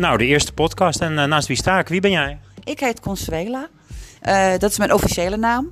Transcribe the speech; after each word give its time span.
Nou, 0.00 0.18
de 0.18 0.26
eerste 0.26 0.52
podcast. 0.52 1.00
En 1.00 1.14
naast 1.14 1.48
wie 1.48 1.56
sta 1.56 1.78
ik? 1.78 1.88
Wie 1.88 2.00
ben 2.00 2.10
jij? 2.10 2.38
Ik 2.64 2.80
heet 2.80 3.00
Consuela. 3.00 3.68
dat 4.58 4.70
is 4.70 4.78
mijn 4.78 4.92
officiële 4.92 5.36
naam. 5.36 5.70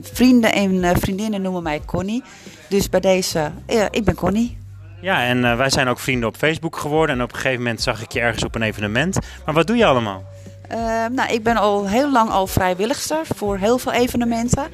vrienden 0.00 0.52
en 0.52 1.00
vriendinnen 1.00 1.42
noemen 1.42 1.62
mij 1.62 1.80
Connie. 1.86 2.22
Dus 2.68 2.88
bij 2.88 3.00
deze, 3.00 3.50
ik 3.90 4.04
ben 4.04 4.14
Connie. 4.14 4.58
Ja, 5.00 5.24
en 5.24 5.56
wij 5.56 5.70
zijn 5.70 5.88
ook 5.88 5.98
vrienden 5.98 6.28
op 6.28 6.36
Facebook 6.36 6.76
geworden. 6.76 7.16
En 7.16 7.22
op 7.22 7.32
een 7.32 7.36
gegeven 7.36 7.62
moment 7.62 7.82
zag 7.82 8.02
ik 8.02 8.12
je 8.12 8.20
ergens 8.20 8.44
op 8.44 8.54
een 8.54 8.62
evenement. 8.62 9.18
Maar 9.44 9.54
wat 9.54 9.66
doe 9.66 9.76
je 9.76 9.86
allemaal? 9.86 10.24
nou, 11.12 11.32
ik 11.32 11.42
ben 11.42 11.56
al 11.56 11.88
heel 11.88 12.12
lang 12.12 12.30
al 12.30 12.46
vrijwilligster 12.46 13.20
voor 13.34 13.58
heel 13.58 13.78
veel 13.78 13.92
evenementen. 13.92 14.66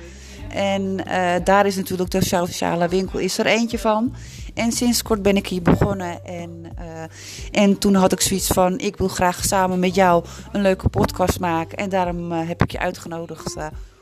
En 0.49 1.01
uh, 1.07 1.35
daar 1.45 1.67
is 1.67 1.77
natuurlijk 1.77 2.11
de 2.11 2.25
sociale 2.25 2.89
winkel 2.89 3.19
is 3.19 3.39
er 3.39 3.47
eentje 3.47 3.79
van. 3.79 4.15
En 4.59 4.73
sinds 4.73 5.03
kort 5.03 5.23
ben 5.23 5.37
ik 5.37 5.47
hier 5.47 5.63
begonnen. 5.63 6.25
En, 6.25 6.65
uh, 6.79 7.63
en 7.63 7.79
toen 7.79 7.95
had 7.95 8.13
ik 8.13 8.21
zoiets 8.21 8.47
van: 8.47 8.79
ik 8.79 8.97
wil 8.97 9.09
graag 9.09 9.45
samen 9.45 9.79
met 9.79 9.95
jou 9.95 10.25
een 10.53 10.63
leuke 10.63 10.89
podcast 10.89 11.41
maken. 11.41 11.79
En 11.79 11.89
daarom 11.89 12.33
uh, 12.33 12.49
heb 12.49 12.63
ik 12.63 12.71
je 12.71 12.79
uitgenodigd 12.79 13.57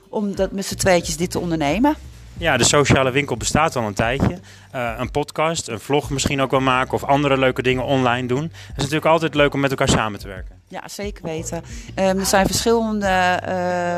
om 0.09 0.37
dat 0.37 0.52
met 0.52 0.66
z'n 0.66 0.74
tweetjes 0.74 1.16
dit 1.16 1.30
te 1.30 1.38
ondernemen. 1.38 1.97
Ja, 2.38 2.56
de 2.56 2.64
sociale 2.64 3.11
winkel 3.11 3.37
bestaat 3.37 3.77
al 3.77 3.83
een 3.83 3.95
tijdje. 3.95 4.38
Uh, 4.74 4.95
een 4.98 5.11
podcast, 5.11 5.69
een 5.69 5.80
vlog 5.80 6.11
misschien 6.11 6.41
ook 6.41 6.50
wel 6.50 6.61
maken 6.61 6.92
of 6.92 7.05
andere 7.05 7.38
leuke 7.38 7.62
dingen 7.62 7.84
online 7.84 8.28
doen. 8.28 8.42
Het 8.42 8.52
is 8.52 8.77
natuurlijk 8.77 9.06
altijd 9.06 9.34
leuk 9.34 9.55
om 9.55 9.61
met 9.61 9.70
elkaar 9.70 9.88
samen 9.88 10.19
te 10.19 10.28
werken. 10.28 10.61
Ja, 10.69 10.88
zeker 10.88 11.25
weten. 11.25 11.56
Um, 11.97 12.19
er 12.19 12.27
zijn 12.27 12.47
verschillende 12.47 13.41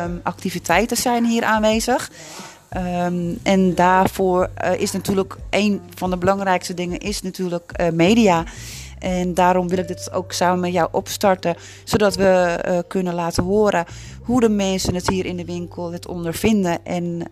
um, 0.05 0.21
activiteiten 0.23 0.97
zijn 0.97 1.25
hier 1.25 1.45
aanwezig. 1.45 2.11
Um, 2.77 3.39
en 3.43 3.75
daarvoor 3.75 4.49
uh, 4.65 4.81
is 4.81 4.93
natuurlijk 4.93 5.37
een 5.51 5.81
van 5.95 6.11
de 6.11 6.17
belangrijkste 6.17 6.75
dingen 6.75 6.99
is 6.99 7.23
natuurlijk 7.23 7.73
uh, 7.81 7.89
media. 7.89 8.45
En 8.99 9.35
daarom 9.35 9.69
wil 9.69 9.79
ik 9.79 9.89
dit 9.89 10.13
ook 10.13 10.33
samen 10.33 10.61
met 10.61 10.73
jou 10.73 10.89
opstarten, 10.93 11.57
zodat 11.85 12.17
we 12.17 12.59
uh, 12.69 12.79
kunnen 12.89 13.15
laten 13.15 13.45
horen 13.45 13.85
hoe 14.23 14.41
de 14.41 14.49
mensen 14.49 14.95
het 14.95 15.09
hier 15.09 15.27
in 15.27 15.37
de 15.37 15.45
winkel 15.45 15.93
het 15.93 16.07
ondervinden 16.07 16.85
en 16.85 17.23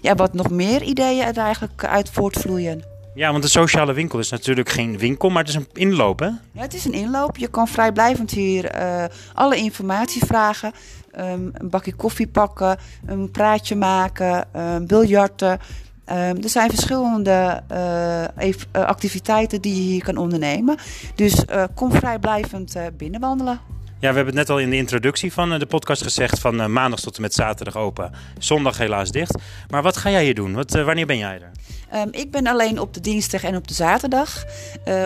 ja, 0.00 0.14
wat 0.14 0.32
nog 0.32 0.50
meer 0.50 0.82
ideeën 0.82 1.24
er 1.24 1.38
eigenlijk 1.38 1.84
uit 1.84 2.10
voortvloeien. 2.10 2.95
Ja, 3.16 3.30
want 3.30 3.42
de 3.42 3.48
sociale 3.48 3.92
winkel 3.92 4.18
is 4.18 4.30
natuurlijk 4.30 4.68
geen 4.68 4.98
winkel, 4.98 5.28
maar 5.28 5.42
het 5.42 5.48
is 5.48 5.54
een 5.54 5.68
inloop, 5.72 6.18
hè? 6.18 6.26
Ja, 6.26 6.60
het 6.60 6.74
is 6.74 6.84
een 6.84 6.92
inloop. 6.92 7.36
Je 7.36 7.48
kan 7.48 7.68
vrijblijvend 7.68 8.30
hier 8.30 8.76
uh, 8.76 9.04
alle 9.34 9.56
informatie 9.56 10.24
vragen. 10.24 10.72
Um, 11.18 11.50
een 11.52 11.70
bakje 11.70 11.94
koffie 11.94 12.26
pakken, 12.26 12.78
een 13.06 13.30
praatje 13.30 13.76
maken, 13.76 14.48
um, 14.56 14.86
biljarten. 14.86 15.50
Um, 15.50 16.42
er 16.42 16.48
zijn 16.48 16.70
verschillende 16.70 17.62
uh, 17.72 18.84
activiteiten 18.84 19.60
die 19.60 19.74
je 19.74 19.90
hier 19.90 20.04
kan 20.04 20.16
ondernemen. 20.16 20.76
Dus 21.14 21.44
kom 21.74 21.92
vrijblijvend 21.92 22.76
binnenwandelen. 22.96 23.60
Ja, 24.06 24.12
we 24.12 24.18
hebben 24.18 24.36
het 24.38 24.48
net 24.48 24.56
al 24.56 24.62
in 24.62 24.70
de 24.70 24.76
introductie 24.76 25.32
van 25.32 25.58
de 25.58 25.66
podcast 25.66 26.02
gezegd 26.02 26.38
van 26.38 26.72
maandag 26.72 27.00
tot 27.00 27.16
en 27.16 27.22
met 27.22 27.34
zaterdag 27.34 27.76
open. 27.76 28.12
Zondag 28.38 28.78
helaas 28.78 29.10
dicht. 29.10 29.34
Maar 29.68 29.82
wat 29.82 29.96
ga 29.96 30.10
jij 30.10 30.24
hier 30.24 30.34
doen? 30.34 30.54
Wat, 30.54 30.70
wanneer 30.70 31.06
ben 31.06 31.18
jij 31.18 31.40
er? 31.40 31.50
Um, 31.94 32.08
ik 32.10 32.30
ben 32.30 32.46
alleen 32.46 32.80
op 32.80 32.94
de 32.94 33.00
dinsdag 33.00 33.44
en 33.44 33.56
op 33.56 33.68
de 33.68 33.74
zaterdag. 33.74 34.44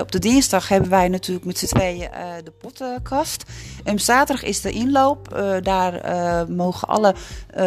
Op 0.01 0.13
de 0.13 0.19
dinsdag 0.19 0.69
hebben 0.69 0.91
wij 0.91 1.09
natuurlijk 1.09 1.47
met 1.47 1.59
z'n 1.59 1.67
tweeën 1.67 2.09
de 2.45 2.51
podcast. 2.51 3.45
Um, 3.85 3.99
zaterdag 3.99 4.45
is 4.45 4.61
de 4.61 4.71
inloop. 4.71 5.43
Daar 5.63 6.01
mogen 6.51 6.89
alle 6.89 7.15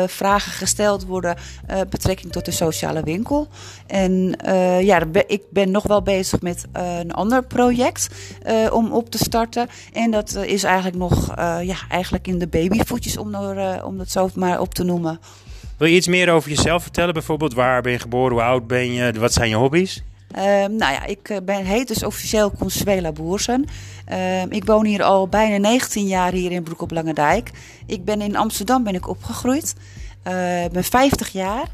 vragen 0.06 0.52
gesteld 0.52 1.06
worden 1.06 1.38
betrekking 1.89 2.31
tot 2.31 2.45
de 2.45 2.52
sociale 2.52 3.04
winkel. 3.04 3.48
En 3.88 4.38
ja, 4.81 5.04
ik 5.28 5.42
ben 5.50 5.72
nog 5.72 5.84
wel 5.84 6.02
bezig 6.02 6.42
met 6.42 6.66
een 6.72 7.11
ander 7.11 7.44
project 7.44 8.08
om 8.72 8.92
op 8.92 9.09
te 9.09 9.17
starten. 9.17 9.67
En 9.94 10.11
dat 10.11 10.36
is 10.36 10.64
eigenlijk 10.64 10.98
nog 10.98 11.22
ja, 11.61 11.75
eigenlijk 11.89 12.27
in 12.27 12.39
de 12.39 12.47
babyvoetjes 12.47 13.17
om, 13.17 13.36
er, 13.36 13.86
om 13.86 13.98
dat 13.98 14.11
zo 14.11 14.30
maar 14.36 14.59
op 14.59 14.73
te 14.73 14.83
noemen. 14.83 15.20
Wil 15.77 15.87
je 15.87 15.95
iets 15.95 16.08
meer 16.08 16.31
over 16.31 16.49
jezelf 16.49 16.81
vertellen? 16.81 17.14
Bijvoorbeeld 17.14 17.53
waar 17.53 17.81
ben 17.81 17.92
je 17.92 17.99
geboren, 17.99 18.31
hoe 18.31 18.42
oud 18.42 18.67
ben 18.67 18.93
je, 18.93 19.20
wat 19.20 19.33
zijn 19.33 19.49
je 19.49 19.55
hobby's? 19.55 20.03
Uh, 20.36 20.42
nou 20.65 20.77
ja, 20.77 21.05
ik 21.05 21.30
eh, 21.30 21.37
ben, 21.43 21.65
heet 21.65 21.87
dus 21.87 22.03
officieel 22.03 22.52
Consuela 22.52 23.11
Boersen. 23.11 23.65
Uh, 24.11 24.42
ik 24.42 24.65
woon 24.65 24.86
hier 24.86 25.03
al 25.03 25.27
bijna 25.27 25.58
19 25.58 26.08
jaar 26.08 26.31
hier 26.31 26.52
in 26.52 26.64
Broek 26.64 26.81
op 26.81 26.92
Lange 26.92 27.14
Dijk. 27.14 27.52
Ik 27.86 28.05
ben 28.05 28.21
in 28.21 28.36
Amsterdam 28.36 28.83
ben 28.83 28.95
ik 28.95 29.08
opgegroeid. 29.08 29.75
Ik 30.65 30.71
ben 30.71 30.83
50 30.83 31.30
jaar. 31.30 31.67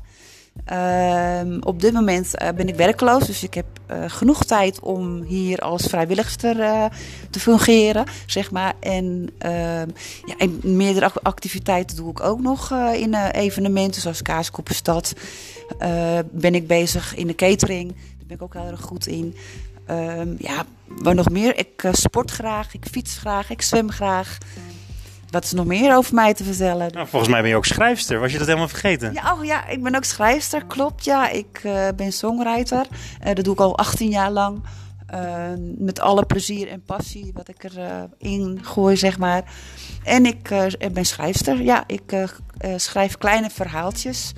Uh, 0.72 1.58
op 1.60 1.82
dit 1.82 1.94
moment 1.94 2.42
uh, 2.42 2.50
ben 2.56 2.68
ik 2.68 2.76
werkloos, 2.76 3.26
dus 3.26 3.44
ik 3.44 3.54
heb 3.54 3.66
uh, 3.92 4.04
genoeg 4.08 4.44
tijd 4.44 4.80
om 4.80 5.22
hier 5.22 5.60
als 5.60 5.82
vrijwilligster 5.82 6.60
uh, 6.60 6.86
te 7.30 7.40
fungeren, 7.40 8.06
zeg 8.26 8.52
maar. 8.52 8.74
En, 8.80 9.30
ehm, 9.38 9.88
ja, 10.26 10.36
en 10.38 10.60
meerdere 10.64 11.12
activiteiten 11.24 11.96
doe 11.96 12.10
ik 12.10 12.20
ook 12.20 12.42
nog 12.42 12.72
in 12.94 13.16
evenementen, 13.16 14.02
zoals 14.02 14.22
Kaaskoppenstad. 14.22 15.14
ben 16.32 16.56
ik 16.56 16.68
bezig 16.68 17.16
in 17.16 17.28
de 17.28 17.36
catering, 17.36 17.88
daar 17.92 18.28
ben 18.28 18.36
ik 18.36 18.44
ook 18.44 18.54
heel 18.54 18.72
erg 18.72 18.82
goed 18.82 19.08
in. 19.08 19.36
Ehm, 19.86 20.34
ja, 20.38 20.66
wat 20.88 21.14
nog 21.14 21.30
meer? 21.30 21.58
Ik 21.58 21.90
sport 21.92 22.32
graag, 22.32 22.74
ik 22.74 22.86
fiets 22.92 23.18
graag, 23.18 23.50
ik 23.50 23.62
zwem 23.62 23.92
graag. 23.92 24.38
Wat 25.30 25.44
is 25.44 25.52
nog 25.52 25.66
meer 25.66 25.96
over 25.96 26.14
mij 26.14 26.34
te 26.34 26.44
vertellen? 26.44 26.92
Nou, 26.94 27.08
volgens 27.08 27.32
mij 27.32 27.42
ben 27.42 27.50
je 27.50 27.56
ook 27.56 27.66
schrijfster. 27.66 28.20
Was 28.20 28.32
je 28.32 28.38
dat 28.38 28.48
helemaal 28.48 28.68
vergeten? 28.68 29.14
Ja, 29.14 29.34
oh, 29.34 29.46
ja 29.46 29.68
ik 29.68 29.84
ben 29.84 29.96
ook 29.96 30.04
schrijfster, 30.04 30.66
klopt. 30.66 31.06
Ja, 31.06 31.30
ik 31.30 31.62
uh, 31.66 31.88
ben 31.96 32.12
songwriter. 32.12 32.86
Uh, 33.26 33.34
dat 33.34 33.44
doe 33.44 33.54
ik 33.54 33.60
al 33.60 33.78
18 33.78 34.10
jaar 34.10 34.32
lang. 34.32 34.64
Uh, 35.14 35.20
met 35.78 36.00
alle 36.00 36.26
plezier 36.26 36.68
en 36.68 36.82
passie 36.82 37.32
wat 37.34 37.48
ik 37.48 37.64
erin 37.64 38.10
in 38.18 38.60
gooi, 38.64 38.98
zeg 38.98 39.18
maar. 39.18 39.44
En 40.04 40.26
ik 40.26 40.50
ben 40.94 41.06
schrijfster. 41.06 41.62
Ja, 41.62 41.84
ik 41.88 42.28
schrijf 42.76 43.18
kleine 43.18 43.50
verhaaltjes. 43.50 44.34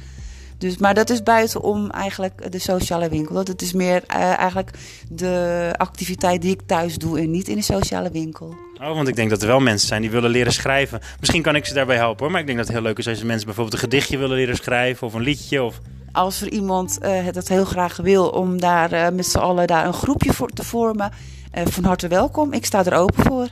Dus, 0.58 0.78
maar 0.78 0.94
dat 0.94 1.10
is 1.10 1.24
buitenom 1.24 1.90
eigenlijk 1.90 2.52
de 2.52 2.60
sociale 2.60 3.10
winkel. 3.10 3.44
Dat 3.44 3.62
is 3.62 3.74
meer 3.74 4.04
eigenlijk 4.06 4.72
de 5.10 5.70
activiteit 5.78 6.42
die 6.42 6.52
ik 6.52 6.62
thuis 6.66 6.96
doe 6.96 7.20
en 7.20 7.32
niet 7.32 7.48
in 7.48 7.56
de 7.56 7.62
sociale 7.62 8.12
winkel. 8.12 8.56
Oh, 8.84 8.96
want 8.96 9.08
ik 9.08 9.16
denk 9.16 9.30
dat 9.30 9.42
er 9.42 9.48
wel 9.48 9.60
mensen 9.60 9.88
zijn 9.88 10.02
die 10.02 10.12
willen 10.12 10.30
leren 10.30 10.54
schrijven. 10.54 11.00
Misschien 11.20 11.42
kan 11.42 11.56
ik 11.56 11.66
ze 11.66 11.74
daarbij 11.74 11.96
helpen 11.96 12.24
hoor. 12.24 12.32
Maar 12.32 12.40
ik 12.40 12.46
denk 12.46 12.58
dat 12.58 12.68
het 12.68 12.76
heel 12.76 12.86
leuk 12.86 12.98
is 12.98 13.08
als 13.08 13.24
mensen 13.24 13.46
bijvoorbeeld 13.46 13.76
een 13.76 13.90
gedichtje 13.90 14.18
willen 14.18 14.36
leren 14.36 14.56
schrijven 14.56 15.08
of 15.08 15.14
een 15.14 15.22
liedje. 15.22 15.64
Of... 15.64 15.80
Als 16.12 16.42
er 16.42 16.50
iemand 16.50 17.00
uh, 17.02 17.26
het 17.26 17.48
heel 17.48 17.66
graag 17.66 17.98
wil 17.98 18.30
om 18.30 18.60
daar 18.60 18.94
uh, 18.94 19.10
met 19.10 19.26
z'n 19.26 19.38
allen 19.38 19.68
daar 19.68 19.86
een 19.86 19.94
groepje 19.94 20.34
voor 20.34 20.50
te 20.50 20.64
vormen, 20.64 21.12
van 21.52 21.84
harte 21.84 22.08
welkom. 22.08 22.54
Ik 22.54 22.66
sta 22.66 22.86
er 22.86 22.94
open 22.94 23.24
voor. 23.24 23.48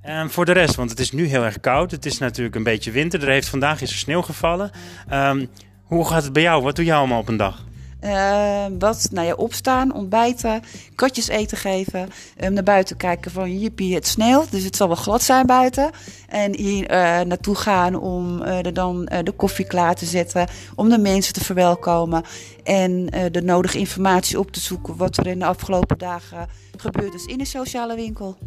En 0.00 0.30
voor 0.30 0.44
de 0.44 0.52
rest, 0.52 0.74
want 0.74 0.90
het 0.90 0.98
is 0.98 1.12
nu 1.12 1.26
heel 1.26 1.44
erg 1.44 1.60
koud. 1.60 1.90
Het 1.90 2.06
is 2.06 2.18
natuurlijk 2.18 2.56
een 2.56 2.62
beetje 2.62 2.90
winter. 2.90 3.22
Er 3.22 3.28
heeft 3.28 3.48
vandaag 3.48 3.80
is 3.80 3.90
er 3.90 3.96
sneeuw 3.96 4.22
gevallen. 4.22 4.70
Um, 5.12 5.48
hoe 5.82 6.06
gaat 6.06 6.22
het 6.22 6.32
bij 6.32 6.42
jou? 6.42 6.62
Wat 6.62 6.76
doe 6.76 6.84
je 6.84 6.94
allemaal 6.94 7.20
op 7.20 7.28
een 7.28 7.36
dag? 7.36 7.64
Uh, 8.04 8.64
wat, 8.78 9.08
nou 9.12 9.26
ja, 9.26 9.34
opstaan, 9.34 9.94
ontbijten, 9.94 10.62
katjes 10.94 11.28
eten 11.28 11.56
geven, 11.56 12.08
um, 12.44 12.52
naar 12.52 12.62
buiten 12.62 12.96
kijken 12.96 13.30
van 13.30 13.58
jippie, 13.58 13.94
het 13.94 14.06
sneeuwt, 14.06 14.50
dus 14.50 14.62
het 14.62 14.76
zal 14.76 14.86
wel 14.86 14.96
glad 14.96 15.22
zijn 15.22 15.46
buiten. 15.46 15.90
En 16.28 16.56
hier 16.56 16.82
uh, 16.82 17.20
naartoe 17.20 17.54
gaan 17.54 17.94
om 17.94 18.42
uh, 18.42 18.66
er 18.66 18.74
dan 18.74 19.04
de 19.04 19.32
koffie 19.36 19.66
klaar 19.66 19.94
te 19.94 20.06
zetten, 20.06 20.48
om 20.74 20.88
de 20.88 20.98
mensen 20.98 21.32
te 21.32 21.44
verwelkomen 21.44 22.24
en 22.64 23.06
de 23.32 23.42
nodige 23.42 23.78
informatie 23.78 24.38
op 24.38 24.50
te 24.50 24.60
zoeken 24.60 24.96
wat 24.96 25.16
er 25.16 25.26
in 25.26 25.38
de 25.38 25.44
afgelopen 25.44 25.98
dagen 25.98 26.48
gebeurd 26.76 27.14
is 27.14 27.24
in 27.24 27.38
de 27.38 27.44
sociale 27.44 27.94
winkel. 27.94 28.38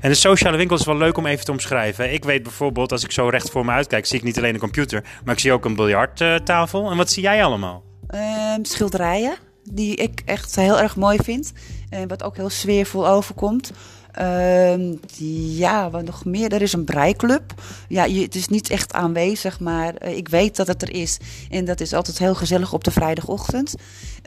En 0.00 0.10
de 0.10 0.16
sociale 0.16 0.56
winkel 0.56 0.76
is 0.76 0.84
wel 0.84 0.96
leuk 0.96 1.16
om 1.16 1.26
even 1.26 1.44
te 1.44 1.50
omschrijven. 1.50 2.12
Ik 2.12 2.24
weet 2.24 2.42
bijvoorbeeld, 2.42 2.92
als 2.92 3.04
ik 3.04 3.12
zo 3.12 3.28
recht 3.28 3.50
voor 3.50 3.64
me 3.64 3.72
uitkijk, 3.72 4.06
zie 4.06 4.18
ik 4.18 4.24
niet 4.24 4.38
alleen 4.38 4.54
een 4.54 4.60
computer, 4.60 5.04
maar 5.24 5.34
ik 5.34 5.40
zie 5.40 5.52
ook 5.52 5.64
een 5.64 5.74
biljarttafel. 5.74 6.90
En 6.90 6.96
wat 6.96 7.10
zie 7.10 7.22
jij 7.22 7.44
allemaal? 7.44 7.82
Uh, 8.14 8.54
schilderijen, 8.62 9.36
die 9.70 9.94
ik 9.94 10.22
echt 10.24 10.56
heel 10.56 10.80
erg 10.80 10.96
mooi 10.96 11.18
vind. 11.22 11.52
En 11.90 12.08
wat 12.08 12.22
ook 12.22 12.36
heel 12.36 12.50
sfeervol 12.50 13.08
overkomt. 13.08 13.72
Uh, 14.20 14.92
ja, 15.58 15.90
wat 15.90 16.04
nog 16.04 16.24
meer? 16.24 16.52
Er 16.52 16.62
is 16.62 16.72
een 16.72 16.84
breiklub. 16.84 17.54
Ja, 17.88 18.04
je, 18.04 18.22
het 18.22 18.34
is 18.34 18.48
niet 18.48 18.70
echt 18.70 18.92
aanwezig, 18.92 19.60
maar 19.60 19.94
uh, 20.04 20.16
ik 20.16 20.28
weet 20.28 20.56
dat 20.56 20.66
het 20.66 20.82
er 20.82 20.94
is. 20.94 21.18
En 21.50 21.64
dat 21.64 21.80
is 21.80 21.92
altijd 21.92 22.18
heel 22.18 22.34
gezellig 22.34 22.72
op 22.72 22.84
de 22.84 22.90
vrijdagochtend. 22.90 23.74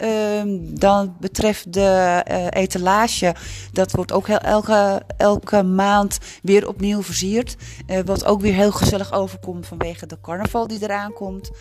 Uh, 0.04 0.42
dan 0.60 1.16
betreft 1.20 1.74
de 1.74 2.24
uh, 2.32 2.46
etalage, 2.50 3.36
dat 3.72 3.92
wordt 3.92 4.12
ook 4.12 4.28
heel, 4.28 4.38
elke, 4.38 5.02
elke 5.18 5.64
maand 5.64 6.18
weer 6.42 6.68
opnieuw 6.68 7.04
versierd. 7.04 7.56
Eh, 7.88 8.00
wat 8.06 8.26
ook 8.26 8.42
weer 8.42 8.54
heel 8.54 8.72
gezellig 8.72 9.14
overkomt 9.14 9.68
vanwege 9.68 10.06
de 10.06 10.18
carnaval 10.22 10.68
die 10.68 10.84
eraan 10.84 11.14
komt. 11.14 11.52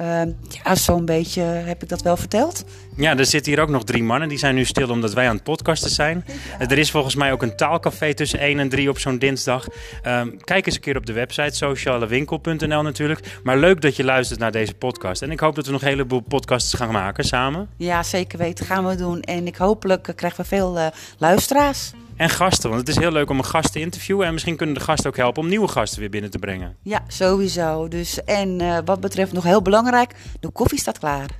Uh, 0.00 0.22
ja, 0.64 0.74
zo'n 0.74 1.04
beetje 1.04 1.42
heb 1.42 1.82
ik 1.82 1.88
dat 1.88 2.02
wel 2.02 2.16
verteld. 2.16 2.64
Ja, 2.96 3.16
er 3.16 3.26
zitten 3.26 3.52
hier 3.52 3.62
ook 3.62 3.68
nog 3.68 3.84
drie 3.84 4.02
mannen. 4.02 4.28
Die 4.28 4.38
zijn 4.38 4.54
nu 4.54 4.64
stil 4.64 4.90
omdat 4.90 5.12
wij 5.12 5.28
aan 5.28 5.34
het 5.34 5.44
podcasten 5.44 5.90
zijn. 5.90 6.24
Ja. 6.58 6.68
Er 6.68 6.78
is 6.78 6.90
volgens 6.90 7.14
mij 7.14 7.32
ook 7.32 7.42
een 7.42 7.56
taalcafé 7.56 8.14
tussen 8.14 8.38
1 8.38 8.58
en 8.58 8.68
3 8.68 8.88
op 8.88 8.98
zo'n 8.98 9.18
dinsdag. 9.18 9.66
Um, 10.06 10.44
kijk 10.44 10.66
eens 10.66 10.74
een 10.74 10.80
keer 10.80 10.96
op 10.96 11.06
de 11.06 11.12
website 11.12 11.56
socialewinkel.nl 11.56 12.82
natuurlijk. 12.82 13.40
Maar 13.42 13.58
leuk 13.58 13.80
dat 13.80 13.96
je 13.96 14.04
luistert 14.04 14.40
naar 14.40 14.52
deze 14.52 14.74
podcast. 14.74 15.22
En 15.22 15.30
ik 15.30 15.40
hoop 15.40 15.54
dat 15.54 15.66
we 15.66 15.72
nog 15.72 15.82
een 15.82 15.88
heleboel 15.88 16.20
podcasts 16.20 16.74
gaan 16.74 16.92
maken 16.92 17.24
samen. 17.24 17.68
Ja, 17.76 18.02
zeker 18.02 18.38
weten. 18.38 18.66
Gaan 18.66 18.86
we 18.86 18.94
doen. 18.94 19.20
En 19.20 19.46
ik 19.46 19.56
hopelijk 19.56 20.12
krijgen 20.16 20.40
we 20.40 20.46
veel 20.46 20.78
uh, 20.78 20.86
luisteraars. 21.18 21.92
En 22.16 22.30
gasten, 22.30 22.70
want 22.70 22.80
het 22.80 22.96
is 22.96 23.02
heel 23.02 23.12
leuk 23.12 23.30
om 23.30 23.38
een 23.38 23.44
gast 23.44 23.72
te 23.72 23.80
interviewen. 23.80 24.26
En 24.26 24.32
misschien 24.32 24.56
kunnen 24.56 24.74
de 24.74 24.80
gasten 24.80 25.10
ook 25.10 25.16
helpen 25.16 25.42
om 25.42 25.48
nieuwe 25.48 25.68
gasten 25.68 26.00
weer 26.00 26.10
binnen 26.10 26.30
te 26.30 26.38
brengen. 26.38 26.76
Ja, 26.82 27.04
sowieso. 27.06 27.88
Dus, 27.88 28.24
en 28.24 28.62
uh, 28.62 28.78
wat 28.84 29.00
betreft 29.00 29.32
nog 29.32 29.44
heel 29.44 29.62
belangrijk, 29.62 30.14
de 30.40 30.50
koffie 30.50 30.78
staat 30.78 30.98
klaar. 30.98 31.30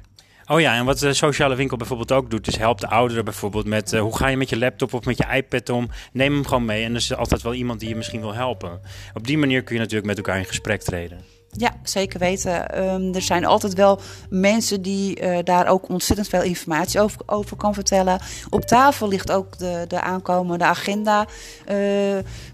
Oh 0.47 0.61
ja, 0.61 0.75
en 0.75 0.85
wat 0.85 0.99
de 0.99 1.15
sociale 1.15 1.55
winkel 1.55 1.77
bijvoorbeeld 1.77 2.13
ook 2.13 2.31
doet, 2.31 2.47
is 2.47 2.57
helpt 2.57 2.81
de 2.81 2.89
ouderen 2.89 3.25
bijvoorbeeld 3.25 3.67
met 3.67 3.93
uh, 3.93 4.01
hoe 4.01 4.17
ga 4.17 4.27
je 4.27 4.37
met 4.37 4.49
je 4.49 4.59
laptop 4.59 4.95
of 4.95 5.05
met 5.05 5.19
je 5.19 5.27
iPad 5.35 5.69
om. 5.69 5.89
Neem 6.13 6.33
hem 6.33 6.47
gewoon 6.47 6.65
mee 6.65 6.85
en 6.85 6.91
er 6.91 6.97
is 6.97 7.15
altijd 7.15 7.43
wel 7.43 7.55
iemand 7.55 7.81
die 7.81 7.89
je 7.89 7.97
misschien 7.97 8.21
wil 8.21 8.35
helpen. 8.35 8.81
Op 9.15 9.27
die 9.27 9.39
manier 9.39 9.63
kun 9.63 9.75
je 9.75 9.81
natuurlijk 9.81 10.07
met 10.07 10.17
elkaar 10.17 10.39
in 10.39 10.45
gesprek 10.45 10.83
treden. 10.83 11.42
Ja, 11.57 11.73
zeker 11.83 12.19
weten. 12.19 12.83
Um, 12.85 13.15
er 13.15 13.23
zijn 13.23 13.45
altijd 13.45 13.75
wel 13.75 14.01
mensen 14.31 14.83
die 14.83 15.23
uh, 15.23 15.39
daar 15.45 15.67
ook 15.67 15.89
ontzettend 15.89 16.29
veel 16.29 16.43
informatie 16.43 17.01
over, 17.01 17.21
over 17.27 17.57
kan 17.57 17.75
vertellen. 17.75 18.21
Op 18.51 18.65
tafel 18.65 19.09
ligt 19.09 19.31
ook 19.31 19.59
de, 19.59 19.85
de 19.89 20.01
aankomende 20.01 20.65
agenda 20.65 21.27
uh, 21.71 21.77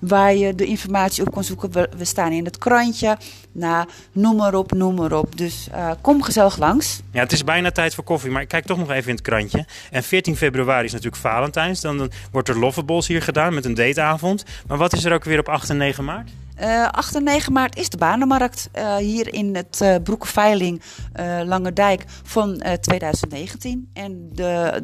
waar 0.01 0.35
je 0.35 0.55
de 0.55 0.65
informatie 0.65 1.27
op 1.27 1.33
kan 1.33 1.45
zoeken. 1.45 1.73
We, 1.73 2.05
staan 2.05 2.33
in 2.33 2.45
het 2.45 2.59
krantje. 2.59 3.17
Nou, 3.53 3.89
noem 4.13 4.37
maar 4.37 4.55
op, 4.55 4.73
noem 4.73 4.95
maar 4.95 5.13
op. 5.13 5.37
Dus 5.37 5.69
uh, 5.73 5.91
kom 6.01 6.23
gezellig 6.23 6.59
langs. 6.59 7.01
Ja, 7.11 7.21
het 7.21 7.33
is 7.33 7.45
bijna 7.45 7.71
tijd 7.71 7.95
voor 7.95 8.05
koffie, 8.05 8.31
maar 8.31 8.43
ik 8.43 8.49
kijk 8.49 8.65
toch 8.65 8.79
nog 8.79 8.91
even 8.91 9.09
in 9.09 9.15
het 9.15 9.25
krantje. 9.25 9.67
En 9.91 10.03
14 10.03 10.37
februari 10.37 10.85
is 10.85 10.93
natuurlijk 10.93 11.23
Valentijns. 11.23 11.81
Dan, 11.81 11.99
dan 11.99 12.11
wordt 12.31 12.49
er 12.49 12.59
Loveballs 12.59 13.07
hier 13.07 13.23
gedaan 13.23 13.55
met 13.55 13.65
een 13.65 13.75
dateavond. 13.75 14.45
Maar 14.67 14.79
wat 14.79 14.93
is 14.93 15.05
er 15.05 15.13
ook 15.13 15.25
weer 15.25 15.39
op 15.39 15.49
8 15.49 15.71
en 15.71 15.77
9 15.77 16.05
maart? 16.05 16.31
Uh, 16.61 16.89
8 16.89 17.15
en 17.15 17.25
9 17.25 17.53
maart 17.53 17.77
is 17.79 17.89
de 17.89 17.97
banenmarkt 17.97 18.71
uh, 18.75 18.97
hier 18.97 19.35
in 19.35 19.57
het 19.57 19.81
uh, 19.83 19.95
uh, 19.95 21.41
Langerdijk 21.45 22.05
van 22.23 22.63
2019. 22.81 23.91
En 23.93 24.31
de 24.33 24.83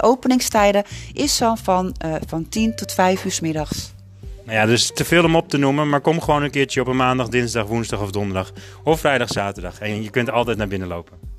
openingstijden 0.00 0.84
is 1.12 1.38
dan 1.38 1.58
van, 1.58 1.94
van 2.26 2.48
10 2.48 2.76
tot 2.76 2.92
5 2.92 3.24
uur 3.24 3.32
s 3.32 3.40
middags. 3.40 3.94
Nou 4.44 4.58
ja, 4.58 4.66
dus 4.66 4.92
te 4.94 5.04
veel 5.04 5.24
om 5.24 5.36
op 5.36 5.48
te 5.48 5.58
noemen, 5.58 5.88
maar 5.88 6.00
kom 6.00 6.20
gewoon 6.20 6.42
een 6.42 6.50
keertje 6.50 6.80
op 6.80 6.86
een 6.86 6.96
maandag, 6.96 7.28
dinsdag, 7.28 7.66
woensdag 7.66 8.00
of 8.00 8.10
donderdag. 8.10 8.52
Of 8.84 9.00
vrijdag, 9.00 9.28
zaterdag. 9.28 9.78
En 9.78 10.02
je 10.02 10.10
kunt 10.10 10.30
altijd 10.30 10.56
naar 10.56 10.68
binnen 10.68 10.88
lopen. 10.88 11.35